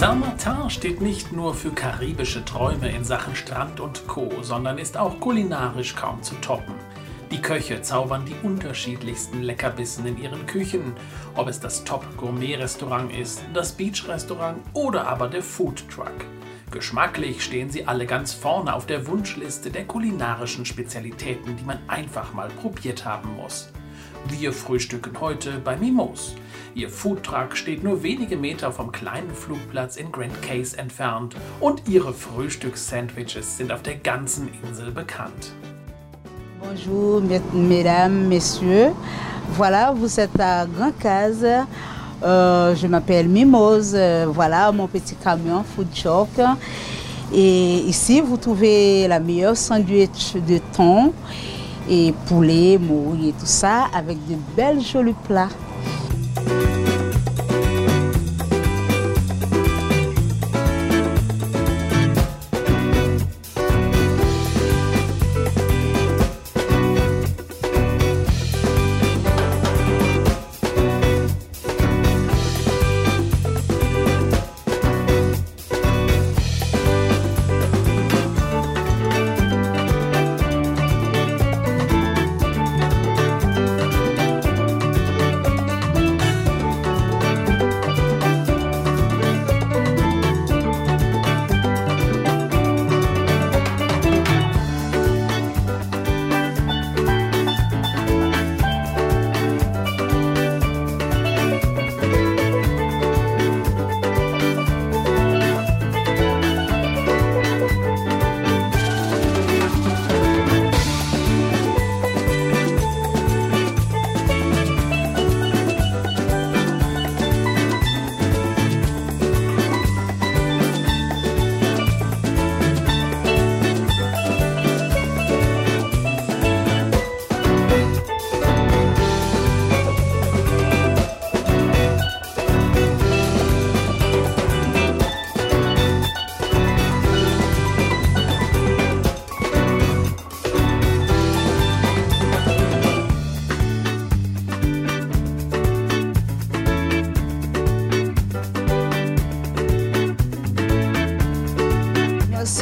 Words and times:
Saint-Martin 0.00 0.70
steht 0.70 1.02
nicht 1.02 1.30
nur 1.30 1.52
für 1.52 1.72
karibische 1.72 2.42
Träume 2.42 2.88
in 2.88 3.04
Sachen 3.04 3.36
Strand 3.36 3.80
und 3.80 4.06
Co., 4.06 4.30
sondern 4.40 4.78
ist 4.78 4.96
auch 4.96 5.20
kulinarisch 5.20 5.94
kaum 5.94 6.22
zu 6.22 6.34
toppen. 6.36 6.74
Die 7.30 7.42
Köche 7.42 7.82
zaubern 7.82 8.24
die 8.24 8.34
unterschiedlichsten 8.42 9.42
Leckerbissen 9.42 10.06
in 10.06 10.16
ihren 10.16 10.46
Küchen, 10.46 10.94
ob 11.34 11.48
es 11.48 11.60
das 11.60 11.84
Top-Gourmet-Restaurant 11.84 13.14
ist, 13.14 13.42
das 13.52 13.72
Beach-Restaurant 13.72 14.56
oder 14.72 15.06
aber 15.06 15.28
der 15.28 15.42
Food 15.42 15.86
Truck. 15.90 16.24
Geschmacklich 16.70 17.44
stehen 17.44 17.68
sie 17.68 17.86
alle 17.86 18.06
ganz 18.06 18.32
vorne 18.32 18.72
auf 18.72 18.86
der 18.86 19.06
Wunschliste 19.06 19.68
der 19.70 19.84
kulinarischen 19.84 20.64
Spezialitäten, 20.64 21.58
die 21.58 21.64
man 21.64 21.78
einfach 21.88 22.32
mal 22.32 22.48
probiert 22.48 23.04
haben 23.04 23.36
muss. 23.36 23.70
Wir 24.28 24.54
frühstücken 24.54 25.20
heute 25.20 25.58
bei 25.58 25.76
Mimos. 25.76 26.36
Ihr 26.74 26.88
Foodtruck 26.88 27.56
steht 27.56 27.82
nur 27.82 28.04
wenige 28.04 28.36
Meter 28.36 28.70
vom 28.70 28.92
kleinen 28.92 29.34
Flugplatz 29.34 29.96
in 29.96 30.12
Grand 30.12 30.40
Case 30.40 30.78
entfernt 30.78 31.34
und 31.58 31.82
ihre 31.88 32.12
Frühstückssandwiches 32.12 33.56
sind 33.56 33.72
auf 33.72 33.82
der 33.82 33.96
ganzen 33.96 34.48
Insel 34.62 34.92
bekannt. 34.92 35.52
Bonjour 36.60 37.20
mesdames, 37.52 38.28
messieurs. 38.28 38.92
Voilà, 39.56 39.92
vous 39.92 40.20
êtes 40.20 40.38
à 40.38 40.64
Grand 40.66 40.96
Case. 41.00 41.44
Euh, 42.22 42.76
je 42.76 42.86
m'appelle 42.86 43.28
Mimose. 43.28 43.96
Voilà 44.28 44.70
mon 44.70 44.86
petit 44.86 45.16
camion 45.16 45.64
food. 45.64 45.88
Et 47.32 47.78
ici, 47.80 48.20
vous 48.20 48.36
trouvez 48.36 49.08
la 49.08 49.18
meilleure 49.18 49.56
sandwich 49.56 50.34
de 50.34 50.60
thon 50.76 51.12
et 51.88 52.14
poulet, 52.26 52.78
mouille 52.78 53.30
et 53.30 53.32
tout 53.32 53.46
ça 53.46 53.86
avec 53.92 54.18
de 54.28 54.36
belles 54.54 54.80
jolis 54.80 55.14
plats. 55.26 55.48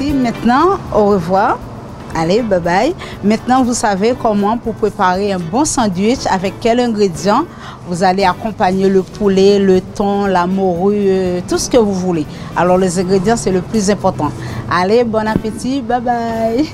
Merci, 0.01 0.15
maintenant, 0.15 0.79
au 0.95 1.07
revoir. 1.07 1.59
Allez, 2.15 2.43
bye 2.43 2.61
bye. 2.61 2.95
Maintenant, 3.25 3.65
vous 3.65 3.75
savez 3.75 4.15
comment 4.21 4.57
pour 4.57 4.75
préparer 4.75 5.33
un 5.33 5.41
bon 5.41 5.65
sandwich 5.65 6.21
avec 6.31 6.61
quels 6.61 6.79
ingrédients 6.79 7.45
vous 7.89 8.05
allez 8.05 8.23
accompagner 8.25 8.89
le 8.89 9.03
poulet, 9.03 9.59
le 9.59 9.81
thon, 9.81 10.27
la 10.27 10.47
morue, 10.47 10.95
euh, 11.09 11.41
tout 11.49 11.59
ce 11.59 11.69
que 11.69 11.79
vous 11.79 11.95
voulez. 11.95 12.27
Alors, 12.57 12.79
les 12.79 12.99
ingrédients, 12.99 13.37
c'est 13.37 13.51
le 13.51 13.61
plus 13.61 13.91
important. 13.91 14.31
Allez, 14.71 15.03
bon 15.03 15.27
appétit. 15.27 15.81
Bye 15.81 16.01
bye. 16.01 16.69